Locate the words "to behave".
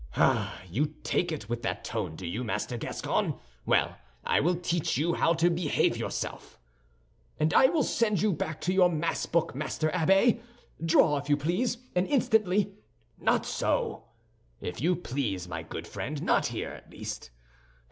5.35-5.95